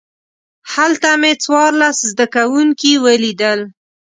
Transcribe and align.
هلته 0.73 1.09
مې 1.21 1.31
څوارلس 1.43 1.97
زده 2.11 2.25
کوونکي 2.35 2.91
ولیدل. 3.05 3.59